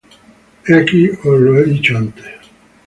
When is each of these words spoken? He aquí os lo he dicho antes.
He 0.67 0.73
aquí 0.77 1.01
os 1.29 1.37
lo 1.43 1.55
he 1.59 1.63
dicho 1.65 1.95
antes. 1.95 2.31